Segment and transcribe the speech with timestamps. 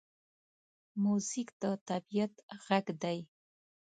[1.03, 2.33] موزیک د طبعیت
[2.65, 3.19] غږ دی.